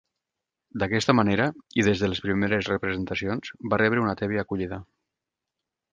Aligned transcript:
D'aquesta 0.83 1.13
manera, 1.17 1.45
i 1.81 1.85
des 1.89 2.01
de 2.03 2.09
les 2.11 2.23
primeres 2.27 2.71
representacions, 2.73 3.55
va 3.75 3.81
rebre 3.83 4.03
una 4.09 4.19
tèbia 4.23 4.47
acollida. 4.47 4.85